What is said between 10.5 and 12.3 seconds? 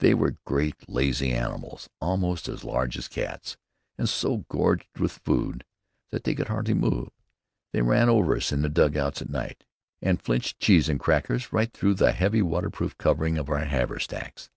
cheese and crackers right through the